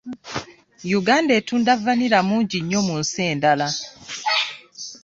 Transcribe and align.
Uganda 0.99 1.31
etunda 1.39 1.71
vanilla 1.85 2.19
mungi 2.29 2.57
nnyo 2.61 2.79
mu 2.87 2.95
nsi 3.01 3.19
endala. 3.31 3.67